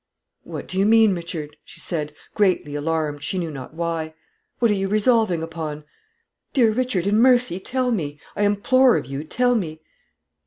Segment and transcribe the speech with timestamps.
[0.41, 4.15] "What do you mean, Richard?" she said, greatly alarmed, she knew not why.
[4.57, 5.83] "What are you resolving upon?
[6.53, 8.19] Dear Richard, in mercy tell me.
[8.35, 9.83] I implore of you, tell me."